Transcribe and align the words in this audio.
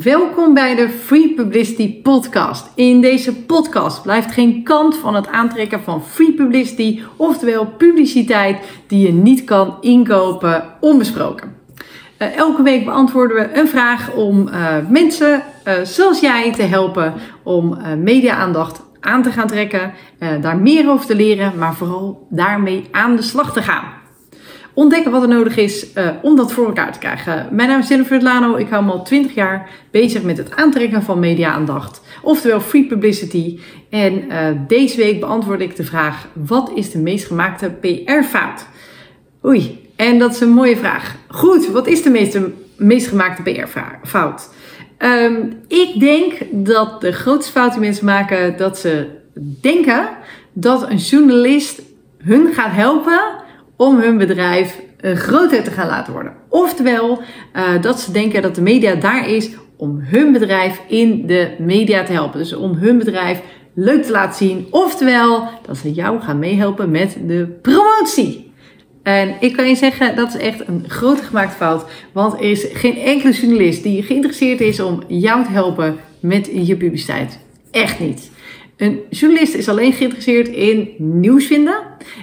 Welkom 0.00 0.54
bij 0.54 0.74
de 0.74 0.88
Free 0.88 1.34
Publicity 1.34 2.02
Podcast. 2.02 2.70
In 2.74 3.00
deze 3.00 3.34
podcast 3.34 4.02
blijft 4.02 4.32
geen 4.32 4.62
kant 4.62 4.96
van 4.96 5.14
het 5.14 5.28
aantrekken 5.28 5.82
van 5.82 6.04
free 6.04 6.32
publicity, 6.32 7.02
oftewel 7.16 7.66
publiciteit 7.66 8.58
die 8.86 9.06
je 9.06 9.12
niet 9.12 9.44
kan 9.44 9.76
inkopen, 9.80 10.64
onbesproken. 10.80 11.56
Uh, 12.18 12.36
elke 12.36 12.62
week 12.62 12.84
beantwoorden 12.84 13.36
we 13.36 13.58
een 13.58 13.68
vraag 13.68 14.12
om 14.12 14.48
uh, 14.48 14.76
mensen 14.88 15.42
uh, 15.68 15.74
zoals 15.82 16.20
jij 16.20 16.52
te 16.52 16.62
helpen 16.62 17.14
om 17.42 17.78
media-aandacht 17.98 18.82
aan 19.00 19.22
te 19.22 19.30
gaan 19.30 19.46
trekken, 19.46 19.92
daar 20.40 20.56
meer 20.56 20.90
over 20.90 21.06
te 21.06 21.16
leren, 21.16 21.58
maar 21.58 21.74
vooral 21.74 22.26
daarmee 22.30 22.88
aan 22.90 23.16
de 23.16 23.22
slag 23.22 23.52
te 23.52 23.62
gaan 23.62 24.01
ontdekken 24.74 25.12
wat 25.12 25.22
er 25.22 25.28
nodig 25.28 25.56
is 25.56 25.86
uh, 25.94 26.08
om 26.22 26.36
dat 26.36 26.52
voor 26.52 26.66
elkaar 26.66 26.92
te 26.92 26.98
krijgen. 26.98 27.48
Mijn 27.50 27.68
naam 27.68 27.80
is 27.80 27.88
Jennifer 27.88 28.22
Lano. 28.22 28.56
Ik 28.56 28.68
hou 28.68 28.84
me 28.84 28.90
al 28.90 29.04
20 29.04 29.34
jaar 29.34 29.70
bezig 29.90 30.22
met 30.22 30.36
het 30.36 30.56
aantrekken 30.56 31.02
van 31.02 31.18
media-aandacht, 31.18 32.02
oftewel 32.22 32.60
free 32.60 32.86
publicity. 32.86 33.58
En 33.90 34.24
uh, 34.24 34.48
deze 34.68 34.96
week 34.96 35.20
beantwoord 35.20 35.60
ik 35.60 35.76
de 35.76 35.84
vraag: 35.84 36.28
wat 36.32 36.70
is 36.74 36.90
de 36.90 36.98
meest 36.98 37.26
gemaakte 37.26 37.70
PR-fout? 37.70 38.66
Oei, 39.44 39.88
en 39.96 40.18
dat 40.18 40.32
is 40.32 40.40
een 40.40 40.52
mooie 40.52 40.76
vraag. 40.76 41.16
Goed, 41.28 41.66
wat 41.66 41.86
is 41.86 42.02
de 42.02 42.10
meest, 42.10 42.38
meest 42.76 43.06
gemaakte 43.06 43.42
PR-fout? 43.42 44.48
Um, 44.98 45.52
ik 45.68 46.00
denk 46.00 46.32
dat 46.50 47.00
de 47.00 47.12
grootste 47.12 47.52
fout 47.52 47.72
die 47.72 47.80
mensen 47.80 48.04
maken, 48.04 48.56
dat 48.56 48.78
ze 48.78 49.06
denken 49.60 50.08
dat 50.52 50.90
een 50.90 50.96
journalist 50.96 51.82
hun 52.18 52.52
gaat 52.52 52.72
helpen 52.72 53.20
om 53.82 54.00
hun 54.00 54.18
bedrijf 54.18 54.80
uh, 55.00 55.16
groter 55.16 55.62
te 55.62 55.70
gaan 55.70 55.86
laten 55.86 56.12
worden. 56.12 56.32
Oftewel, 56.48 57.20
uh, 57.56 57.82
dat 57.82 58.00
ze 58.00 58.12
denken 58.12 58.42
dat 58.42 58.54
de 58.54 58.62
media 58.62 58.94
daar 58.94 59.28
is 59.28 59.50
om 59.76 60.00
hun 60.00 60.32
bedrijf 60.32 60.80
in 60.88 61.26
de 61.26 61.50
media 61.58 62.04
te 62.04 62.12
helpen. 62.12 62.38
Dus 62.38 62.54
om 62.54 62.74
hun 62.74 62.98
bedrijf 62.98 63.40
leuk 63.74 64.02
te 64.02 64.12
laten 64.12 64.46
zien. 64.46 64.66
Oftewel, 64.70 65.48
dat 65.66 65.76
ze 65.76 65.92
jou 65.92 66.20
gaan 66.20 66.38
meehelpen 66.38 66.90
met 66.90 67.16
de 67.26 67.58
promotie. 67.62 68.52
En 69.02 69.34
ik 69.40 69.52
kan 69.52 69.68
je 69.68 69.74
zeggen, 69.74 70.16
dat 70.16 70.28
is 70.28 70.40
echt 70.40 70.68
een 70.68 70.84
grote 70.86 71.22
gemaakte 71.22 71.56
fout. 71.56 71.84
Want 72.12 72.32
er 72.32 72.40
is 72.40 72.66
geen 72.72 72.96
enkele 72.96 73.32
journalist 73.32 73.82
die 73.82 74.02
geïnteresseerd 74.02 74.60
is 74.60 74.80
om 74.80 75.02
jou 75.08 75.44
te 75.44 75.50
helpen 75.50 75.96
met 76.20 76.50
je 76.52 76.76
publiciteit. 76.76 77.38
Echt 77.70 78.00
niet. 78.00 78.30
Een 78.82 79.00
journalist 79.10 79.54
is 79.54 79.68
alleen 79.68 79.92
geïnteresseerd 79.92 80.48
in 80.48 80.88
nieuws 80.98 81.46
vinden, 81.46 81.74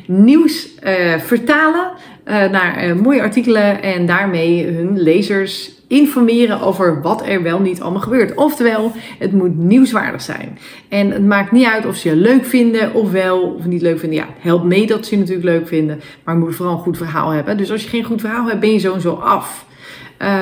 nieuws 0.08 0.70
uh, 0.84 1.18
vertalen 1.18 1.92
uh, 2.26 2.50
naar 2.50 2.88
uh, 2.88 2.96
mooie 2.96 3.22
artikelen 3.22 3.82
en 3.82 4.06
daarmee 4.06 4.66
hun 4.66 5.02
lezers 5.02 5.72
informeren 5.88 6.62
over 6.62 7.02
wat 7.02 7.28
er 7.28 7.44
wel 7.44 7.60
niet 7.60 7.82
allemaal 7.82 8.02
gebeurt. 8.02 8.36
Oftewel, 8.36 8.92
het 9.20 9.32
moet 9.32 9.58
nieuwswaardig 9.58 10.22
zijn. 10.22 10.58
En 10.90 11.12
het 11.12 11.26
maakt 11.26 11.52
niet 11.52 11.66
uit 11.66 11.86
of 11.86 11.96
ze 11.96 12.10
je 12.10 12.16
leuk 12.16 12.46
vinden 12.46 12.94
of 12.94 13.12
wel 13.12 13.42
of 13.42 13.66
niet 13.66 13.82
leuk 13.82 14.00
vinden. 14.00 14.18
Ja, 14.18 14.28
helpt 14.40 14.66
mee 14.66 14.88
dat 14.88 15.06
ze 15.06 15.14
je 15.14 15.22
natuurlijk 15.22 15.48
leuk 15.48 15.68
vinden, 15.68 16.02
maar 16.24 16.38
moet 16.38 16.56
vooral 16.56 16.76
een 16.76 16.82
goed 16.82 16.98
verhaal 16.98 17.30
hebben. 17.30 17.58
Dus 17.58 17.72
als 17.72 17.84
je 17.84 17.90
geen 17.90 18.04
goed 18.04 18.22
verhaal 18.22 18.48
hebt, 18.48 18.60
ben 18.60 18.74
je 18.74 18.80
sowieso 18.80 19.14
af. 19.14 19.66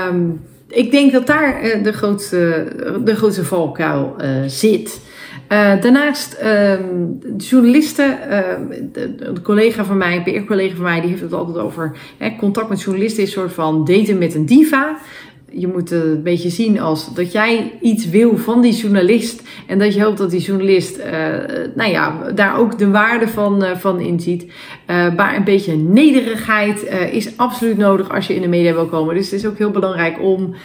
Um, 0.10 0.42
ik 0.70 0.92
denk 0.92 1.12
dat 1.12 1.28
daar 1.28 1.80
de 1.84 1.94
grootste, 1.94 2.68
de 3.04 3.16
grootste 3.16 3.44
valkuil 3.44 4.16
zit. 4.48 5.00
Uh, 5.52 5.82
daarnaast, 5.82 6.38
uh, 6.44 6.74
journalisten, 7.38 8.18
de, 8.92 9.16
de, 9.16 9.42
collega 9.42 9.86
van 9.86 9.98
mij, 9.98 10.16
een 10.16 10.24
PR-collega 10.24 10.76
van 10.76 10.84
mij, 10.84 11.02
die 11.02 11.10
heeft 11.10 11.22
het 11.22 11.34
altijd 11.34 11.58
over 11.58 11.98
hè, 12.18 12.36
contact 12.36 12.70
met 12.70 12.82
journalisten 12.82 13.24
is 13.24 13.36
een 13.36 13.42
soort 13.42 13.54
van 13.54 13.86
daten 13.86 14.18
met 14.18 14.36
een 14.36 14.46
diva 14.46 14.98
je 15.60 15.68
moet 15.68 15.90
het 15.90 16.04
een 16.04 16.24
beetje 16.24 16.50
zien 16.50 16.80
als 16.80 17.14
dat 17.14 17.32
jij 17.32 17.72
iets 17.82 18.10
wil 18.10 18.38
van 18.38 18.62
die 18.62 18.74
journalist. 18.74 19.42
En 19.68 19.80
dat 19.80 19.94
je 19.94 20.04
hoopt 20.04 20.18
dat 20.18 20.30
die 20.30 20.40
journalist, 20.40 20.98
uh, 20.98 21.04
nou 21.76 21.92
ja, 21.92 22.32
daar 22.36 22.58
ook 22.58 22.78
de 22.78 22.90
waarde 22.90 23.28
van, 23.28 23.64
uh, 23.64 23.76
van 23.76 24.00
inziet. 24.00 24.44
Uh, 24.44 25.16
maar 25.16 25.36
een 25.36 25.44
beetje 25.44 25.76
nederigheid 25.76 26.90
is 27.12 27.38
absoluut 27.38 27.78
nodig 27.78 28.10
als 28.10 28.28
je 28.28 28.36
in 28.36 28.42
de 28.42 28.48
media 28.48 28.74
wil 28.74 28.86
komen. 28.86 29.16
Dus 29.16 29.32
het 29.32 29.40
is 29.40 29.46
ook 29.46 29.58
heel 29.58 29.72
belangrijk 29.72 30.22
om 30.22 30.56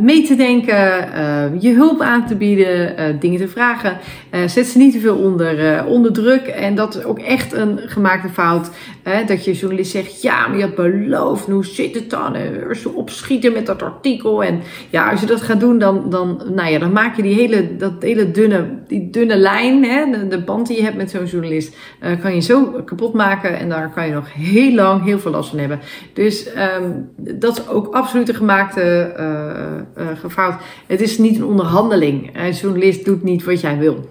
mee 0.00 0.26
te 0.26 0.34
denken, 0.34 0.76
je 1.60 1.72
hulp 1.72 2.00
aan 2.00 2.26
te 2.26 2.34
bieden, 2.34 2.96
dingen 3.20 3.40
te 3.40 3.48
vragen. 3.48 3.98
zet 4.46 4.66
ze 4.66 4.78
niet 4.78 4.92
te 4.92 5.00
veel 5.00 5.16
onder, 5.16 5.84
onder 5.86 6.12
druk. 6.12 6.46
En 6.46 6.74
dat 6.74 6.96
is 6.96 7.04
ook 7.04 7.18
echt 7.18 7.52
een 7.52 7.78
gemaakte 7.84 8.28
fout. 8.28 8.70
Dat 9.26 9.44
je 9.44 9.52
journalist 9.52 9.90
zegt, 9.90 10.22
ja, 10.22 10.46
maar 10.46 10.56
je 10.56 10.62
had 10.62 10.74
beloofd, 10.74 11.46
hoe 11.46 11.64
zit 11.64 11.94
het 11.94 12.10
dan? 12.10 12.36
Zo 12.72 12.88
opschieten 12.88 13.52
met 13.52 13.66
dat 13.66 13.82
artikel. 13.82 14.44
En 14.44 14.60
ja, 14.90 15.10
als 15.10 15.20
je 15.20 15.26
dat 15.26 15.42
gaat 15.42 15.60
doen, 15.60 15.78
dan, 15.78 16.10
dan, 16.10 16.42
nou 16.54 16.70
ja, 16.70 16.78
dan 16.78 16.92
maak 16.92 17.16
je 17.16 17.22
die 17.22 17.34
hele, 17.34 17.76
dat 17.76 17.92
hele 18.00 18.30
dunne, 18.30 18.66
die 18.88 19.10
dunne 19.10 19.36
lijn, 19.36 19.84
hè, 19.84 20.28
de, 20.28 20.42
band 20.42 20.66
die 20.66 20.76
je 20.76 20.82
hebt 20.82 20.96
met 20.96 21.10
zo'n 21.10 21.24
journalist, 21.24 21.76
uh, 22.02 22.20
kan 22.20 22.34
je 22.34 22.40
zo 22.40 22.64
kapot 22.84 23.14
maken. 23.14 23.58
En 23.58 23.68
daar 23.68 23.90
kan 23.90 24.06
je 24.06 24.12
nog 24.12 24.32
heel 24.32 24.74
lang 24.74 25.04
heel 25.04 25.18
veel 25.18 25.30
last 25.30 25.48
van 25.50 25.58
hebben. 25.58 25.80
Dus 26.12 26.48
um, 26.80 27.10
dat 27.16 27.58
is 27.58 27.68
ook 27.68 27.94
absoluut 27.94 28.28
een 28.28 28.34
gemaakte 28.34 29.14
uh, 29.98 30.04
uh, 30.04 30.30
fout. 30.30 30.54
Het 30.86 31.00
is 31.00 31.18
niet 31.18 31.36
een 31.36 31.44
onderhandeling. 31.44 32.30
Een 32.36 32.52
journalist 32.52 33.04
doet 33.04 33.22
niet 33.22 33.44
wat 33.44 33.60
jij 33.60 33.78
wil. 33.78 34.08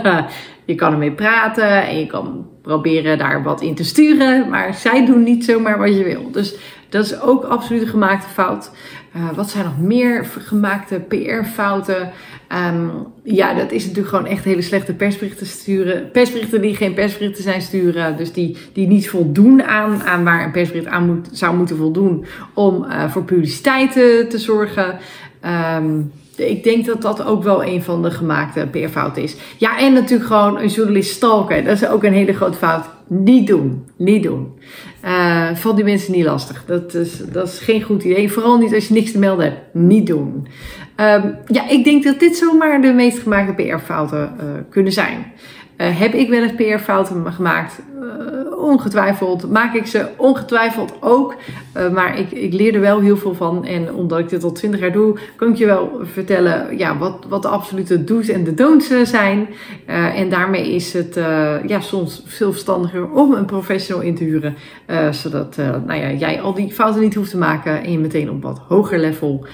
je 0.64 0.74
kan 0.74 0.92
ermee 0.92 1.12
praten 1.12 1.86
en 1.86 1.98
je 1.98 2.06
kan 2.06 2.46
proberen 2.62 3.18
daar 3.18 3.42
wat 3.42 3.60
in 3.60 3.74
te 3.74 3.84
sturen. 3.84 4.48
Maar 4.48 4.74
zij 4.74 5.06
doen 5.06 5.22
niet 5.22 5.44
zomaar 5.44 5.78
wat 5.78 5.96
je 5.96 6.04
wil. 6.04 6.30
Dus 6.30 6.56
dat 6.88 7.04
is 7.04 7.20
ook 7.20 7.44
absoluut 7.44 7.82
een 7.82 7.88
gemaakte 7.88 8.28
fout. 8.28 8.70
Uh, 9.16 9.32
wat 9.34 9.50
zijn 9.50 9.64
nog 9.64 9.78
meer 9.78 10.24
gemaakte 10.38 11.00
PR-fouten? 11.00 12.10
Um, 12.70 12.90
ja, 13.22 13.54
dat 13.54 13.72
is 13.72 13.82
natuurlijk 13.82 14.08
gewoon 14.08 14.26
echt 14.26 14.44
hele 14.44 14.62
slechte 14.62 14.94
persberichten 14.94 15.46
sturen. 15.46 16.10
Persberichten 16.10 16.60
die 16.60 16.76
geen 16.76 16.94
persberichten 16.94 17.42
zijn 17.42 17.62
sturen. 17.62 18.16
Dus 18.16 18.32
die, 18.32 18.56
die 18.72 18.86
niet 18.86 19.10
voldoen 19.10 19.62
aan, 19.62 20.02
aan 20.02 20.24
waar 20.24 20.44
een 20.44 20.50
persbericht 20.50 20.86
aan 20.86 21.06
moet, 21.06 21.28
zou 21.32 21.56
moeten 21.56 21.76
voldoen 21.76 22.24
om 22.54 22.84
uh, 22.84 23.10
voor 23.10 23.24
publiciteit 23.24 23.92
te, 23.92 24.26
te 24.28 24.38
zorgen. 24.38 24.98
Um, 25.76 26.12
ik 26.36 26.64
denk 26.64 26.86
dat 26.86 27.02
dat 27.02 27.24
ook 27.24 27.42
wel 27.42 27.64
een 27.64 27.82
van 27.82 28.02
de 28.02 28.10
gemaakte 28.10 28.66
PR-fouten 28.70 29.22
is. 29.22 29.36
Ja, 29.56 29.78
en 29.78 29.92
natuurlijk 29.92 30.28
gewoon 30.28 30.58
een 30.58 30.68
journalist 30.68 31.10
stalken. 31.10 31.64
Dat 31.64 31.74
is 31.74 31.88
ook 31.88 32.04
een 32.04 32.12
hele 32.12 32.32
grote 32.32 32.58
fout. 32.58 32.84
Niet 33.06 33.46
doen. 33.46 33.84
Niet 33.96 34.22
doen. 34.22 34.58
Uh, 35.06 35.54
valt 35.54 35.76
die 35.76 35.84
mensen 35.84 36.12
niet 36.12 36.24
lastig. 36.24 36.64
Dat 36.64 36.94
is, 36.94 37.18
dat 37.32 37.46
is 37.46 37.58
geen 37.58 37.82
goed 37.82 38.04
idee. 38.04 38.32
Vooral 38.32 38.58
niet 38.58 38.74
als 38.74 38.88
je 38.88 38.94
niks 38.94 39.12
te 39.12 39.18
melden 39.18 39.44
hebt. 39.44 39.74
Niet 39.74 40.06
doen. 40.06 40.46
Um, 40.96 41.36
ja, 41.46 41.68
ik 41.68 41.84
denk 41.84 42.04
dat 42.04 42.20
dit 42.20 42.36
zomaar 42.36 42.80
de 42.80 42.92
meest 42.92 43.18
gemaakte 43.18 43.62
PR-fouten 43.62 44.18
uh, 44.40 44.44
kunnen 44.70 44.92
zijn. 44.92 45.32
Uh, 45.76 45.98
heb 45.98 46.14
ik 46.14 46.28
wel 46.28 46.42
eens 46.42 46.54
PR-fouten 46.54 47.32
gemaakt? 47.32 47.82
Uh, 48.66 48.72
ongetwijfeld. 48.72 49.50
Maak 49.50 49.74
ik 49.74 49.86
ze 49.86 50.06
ongetwijfeld 50.16 50.92
ook. 51.00 51.34
Uh, 51.76 51.92
maar 51.92 52.18
ik, 52.18 52.30
ik 52.30 52.52
leer 52.52 52.74
er 52.74 52.80
wel 52.80 53.00
heel 53.00 53.16
veel 53.16 53.34
van. 53.34 53.64
En 53.64 53.94
omdat 53.94 54.18
ik 54.18 54.28
dit 54.28 54.44
al 54.44 54.52
twintig 54.52 54.80
jaar 54.80 54.92
doe, 54.92 55.18
kan 55.36 55.48
ik 55.48 55.56
je 55.56 55.66
wel 55.66 56.00
vertellen 56.02 56.78
ja, 56.78 56.98
wat, 56.98 57.26
wat 57.28 57.42
de 57.42 57.48
absolute 57.48 58.04
do's 58.04 58.28
en 58.28 58.44
de 58.44 58.54
don'ts 58.54 58.90
zijn. 59.02 59.48
en 59.86 60.28
daarmee 60.28 60.74
is 60.74 60.92
het 60.92 61.14
ja, 61.66 61.80
soms 61.80 62.22
veel 62.26 62.52
verstandiger 62.52 63.10
om 63.10 63.32
een 63.32 63.44
professional 63.44 64.02
in 64.02 64.14
te 64.14 64.24
huren. 64.24 64.56
zodat 65.10 65.56
nou 65.56 65.94
ja, 65.94 66.10
jij 66.10 66.40
al 66.40 66.54
die 66.54 66.72
fouten 66.72 67.00
niet 67.00 67.14
hoeft 67.14 67.30
te 67.30 67.38
maken. 67.38 67.82
En 67.84 67.92
je 67.92 67.98
meteen 67.98 68.30
op 68.30 68.42
wat 68.42 68.58
hoger 68.68 68.98
level 68.98 69.46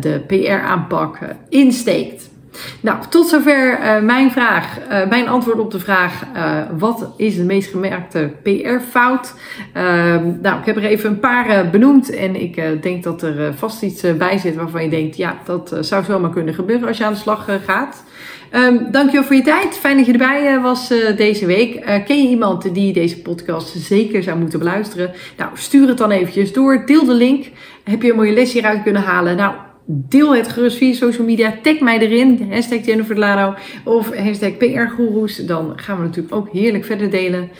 de 0.00 0.20
PR-aanpak 0.26 1.18
insteekt. 1.48 2.32
Nou, 2.80 2.98
tot 3.08 3.28
zover 3.28 3.78
uh, 3.80 4.00
mijn 4.00 4.30
vraag, 4.30 4.78
uh, 4.90 5.08
mijn 5.08 5.28
antwoord 5.28 5.58
op 5.58 5.70
de 5.70 5.80
vraag: 5.80 6.22
uh, 6.36 6.60
wat 6.78 7.12
is 7.16 7.36
de 7.36 7.44
meest 7.44 7.70
gemerkte 7.70 8.30
PR-fout? 8.42 9.34
Ehm, 9.72 10.32
nou, 10.42 10.58
ik 10.58 10.66
heb 10.66 10.76
er 10.76 10.84
even 10.84 11.10
een 11.10 11.20
paar 11.20 11.70
benoemd 11.70 12.10
en 12.10 12.40
ik 12.40 12.82
denk 12.82 13.02
dat 13.02 13.22
er 13.22 13.54
vast 13.54 13.82
iets 13.82 14.16
bij 14.18 14.38
zit 14.38 14.54
waarvan 14.54 14.82
je 14.82 14.90
denkt: 14.90 15.16
ja, 15.16 15.36
dat 15.44 15.76
zou 15.80 16.04
zomaar 16.04 16.30
kunnen 16.30 16.54
gebeuren 16.54 16.88
als 16.88 16.98
je 16.98 17.04
aan 17.04 17.12
de 17.12 17.18
slag 17.18 17.48
gaat. 17.64 18.04
Um, 18.52 18.90
dankjewel 18.90 19.24
voor 19.24 19.36
je 19.36 19.42
tijd. 19.42 19.76
Fijn 19.76 19.96
dat 19.96 20.06
je 20.06 20.12
erbij 20.12 20.60
was 20.60 20.88
deze 21.16 21.46
week. 21.46 21.84
ken 21.84 22.22
je 22.22 22.28
iemand 22.28 22.74
die 22.74 22.92
deze 22.92 23.22
podcast 23.22 23.68
zeker 23.76 24.22
zou 24.22 24.38
moeten 24.38 24.58
beluisteren? 24.58 25.12
Nou, 25.36 25.50
stuur 25.54 25.88
het 25.88 25.98
dan 25.98 26.10
eventjes 26.10 26.52
door. 26.52 26.86
Deel 26.86 27.04
de 27.04 27.14
link. 27.14 27.46
Heb 27.84 28.02
je 28.02 28.10
een 28.10 28.16
mooie 28.16 28.32
les 28.32 28.52
hieruit 28.52 28.82
kunnen 28.82 29.02
halen? 29.02 29.36
Nou, 29.36 29.54
Deel 29.86 30.34
het 30.34 30.48
gerust 30.48 30.76
via 30.76 30.94
social 30.94 31.26
media. 31.26 31.54
Tag 31.62 31.80
mij 31.80 31.98
erin. 31.98 32.48
Hashtag 32.50 32.86
Jennifer 32.86 33.18
Lano 33.18 33.54
of 33.84 34.16
hashtag 34.16 34.56
PR 34.56 35.44
Dan 35.46 35.72
gaan 35.76 35.96
we 35.96 36.02
natuurlijk 36.02 36.34
ook 36.34 36.48
heerlijk 36.52 36.84
verder 36.84 37.10
delen. 37.10 37.50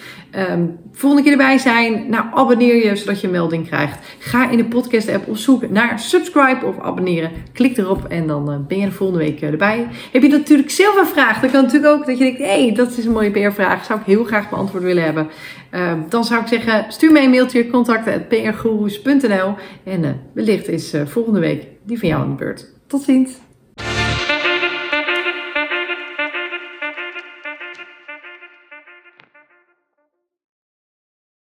Um, 0.50 0.78
volgende 0.92 1.22
keer 1.22 1.32
erbij 1.32 1.58
zijn. 1.58 2.08
Nou, 2.10 2.24
abonneer 2.34 2.84
je 2.86 2.96
zodat 2.96 3.20
je 3.20 3.26
een 3.26 3.32
melding 3.32 3.66
krijgt. 3.66 3.98
Ga 4.18 4.50
in 4.50 4.56
de 4.56 4.64
podcast 4.64 5.08
app 5.08 5.28
op 5.28 5.36
zoek 5.36 5.70
naar 5.70 5.98
subscribe 5.98 6.66
of 6.66 6.80
abonneren. 6.80 7.30
Klik 7.52 7.76
erop 7.76 8.04
en 8.04 8.26
dan 8.26 8.50
uh, 8.50 8.56
ben 8.68 8.78
je 8.78 8.86
de 8.86 8.92
volgende 8.92 9.24
week 9.24 9.42
uh, 9.42 9.48
erbij. 9.48 9.86
Heb 10.12 10.22
je 10.22 10.28
natuurlijk 10.28 10.70
zelf 10.70 10.96
een 10.96 11.06
vraag? 11.06 11.40
Dan 11.40 11.50
kan 11.50 11.62
natuurlijk 11.62 11.92
ook 11.92 12.06
dat 12.06 12.18
je 12.18 12.24
denkt, 12.24 12.38
hé, 12.38 12.64
hey, 12.64 12.74
dat 12.74 12.96
is 12.96 13.04
een 13.04 13.12
mooie 13.12 13.30
PR-vraag. 13.30 13.84
Zou 13.84 14.00
ik 14.00 14.06
heel 14.06 14.24
graag 14.24 14.50
beantwoord 14.50 14.82
willen 14.82 15.04
hebben. 15.04 15.28
Uh, 15.74 15.92
dan 16.08 16.24
zou 16.24 16.40
ik 16.40 16.46
zeggen, 16.46 16.84
stuur 16.88 17.12
mij 17.12 17.24
een 17.24 17.30
mailtje, 17.30 17.66
contacten.prgoeroes.nl 17.66 19.54
En 19.84 20.02
uh, 20.02 20.08
wellicht 20.32 20.68
is 20.68 20.94
volgende 21.06 21.40
week 21.40 21.73
die 21.84 21.98
van 21.98 22.08
jou 22.08 22.22
aan 22.22 22.30
de 22.30 22.36
beurt. 22.36 22.72
Tot 22.86 23.02
ziens! 23.02 23.40